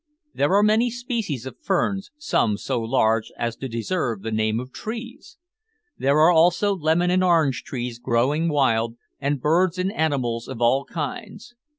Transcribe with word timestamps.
There 0.33 0.55
are 0.55 0.63
many 0.63 0.89
species 0.89 1.45
of 1.45 1.59
ferns, 1.61 2.09
some 2.17 2.57
so 2.57 2.81
large 2.81 3.31
as 3.37 3.55
to 3.57 3.69
deserve 3.69 4.23
the 4.23 4.31
name 4.31 4.59
of 4.59 4.71
trees. 4.71 5.37
There 5.95 6.17
are 6.17 6.31
also 6.31 6.75
lemon 6.75 7.11
and 7.11 7.23
orange 7.23 7.61
trees 7.63 7.99
growing 7.99 8.49
wild, 8.49 8.95
and 9.19 9.39
birds 9.39 9.77
and 9.77 9.93
animals 9.93 10.47
of 10.47 10.59
all 10.59 10.85
kinds." 10.85 11.53